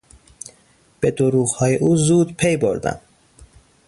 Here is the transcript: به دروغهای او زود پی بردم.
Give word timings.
به 0.99 1.11
دروغهای 1.11 1.75
او 1.75 1.95
زود 1.97 2.35
پی 2.37 2.57
بردم. 2.57 3.01